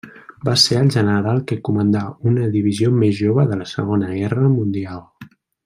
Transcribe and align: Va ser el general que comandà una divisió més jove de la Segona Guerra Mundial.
Va 0.47 0.53
ser 0.61 0.77
el 0.83 0.87
general 0.95 1.41
que 1.51 1.57
comandà 1.67 2.01
una 2.31 2.47
divisió 2.57 2.91
més 3.03 3.15
jove 3.21 3.47
de 3.53 3.59
la 3.61 3.69
Segona 3.75 4.11
Guerra 4.17 4.51
Mundial. 4.59 5.07